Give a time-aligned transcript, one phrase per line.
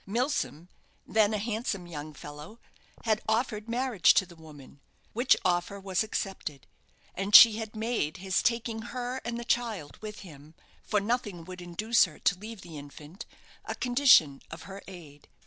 [0.07, 0.67] Milsom,
[1.05, 2.57] then a handsome young fellow,
[3.03, 4.79] had offered marriage to the woman,
[5.13, 6.65] which offer was accepted;
[7.13, 11.61] and she had made his taking her and the child with him for nothing would
[11.61, 13.27] induce her to leave the infant
[13.63, 15.27] a condition of her aid.